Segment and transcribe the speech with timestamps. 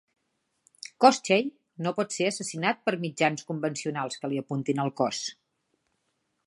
[1.03, 1.43] Koschei
[1.87, 5.23] no pot ser assassinat per mitjans convencionals que li apuntin el cos.